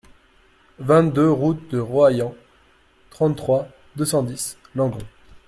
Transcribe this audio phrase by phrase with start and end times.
[0.79, 2.33] vingt-deux route de Roaillan,
[3.11, 4.97] trente-trois, deux cent dix, Langon